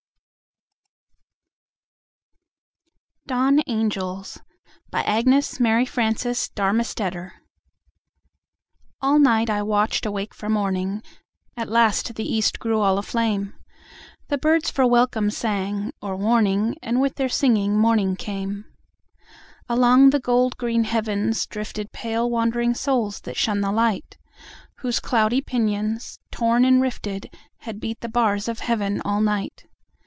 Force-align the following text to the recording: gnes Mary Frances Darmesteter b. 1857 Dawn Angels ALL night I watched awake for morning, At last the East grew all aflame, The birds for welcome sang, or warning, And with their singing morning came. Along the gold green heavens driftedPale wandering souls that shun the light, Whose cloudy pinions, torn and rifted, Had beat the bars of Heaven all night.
gnes 3.29 4.39
Mary 5.61 5.85
Frances 5.85 6.49
Darmesteter 6.49 7.29
b. 7.29 7.37
1857 8.99 8.99
Dawn 8.99 8.99
Angels 8.99 8.99
ALL 8.99 9.19
night 9.19 9.49
I 9.49 9.61
watched 9.61 10.05
awake 10.05 10.33
for 10.33 10.49
morning, 10.49 11.01
At 11.55 11.69
last 11.69 12.13
the 12.15 12.29
East 12.29 12.59
grew 12.59 12.81
all 12.81 12.97
aflame, 12.97 13.53
The 14.27 14.37
birds 14.37 14.69
for 14.69 14.85
welcome 14.85 15.29
sang, 15.31 15.93
or 16.01 16.17
warning, 16.17 16.75
And 16.81 16.99
with 16.99 17.15
their 17.15 17.29
singing 17.29 17.77
morning 17.77 18.17
came. 18.17 18.65
Along 19.69 20.09
the 20.09 20.19
gold 20.19 20.57
green 20.57 20.83
heavens 20.83 21.47
driftedPale 21.47 22.29
wandering 22.29 22.73
souls 22.73 23.21
that 23.21 23.37
shun 23.37 23.61
the 23.61 23.71
light, 23.71 24.17
Whose 24.79 24.99
cloudy 24.99 25.39
pinions, 25.39 26.19
torn 26.31 26.65
and 26.65 26.81
rifted, 26.81 27.33
Had 27.59 27.79
beat 27.79 28.01
the 28.01 28.09
bars 28.09 28.49
of 28.49 28.59
Heaven 28.59 29.01
all 29.05 29.21
night. 29.21 29.67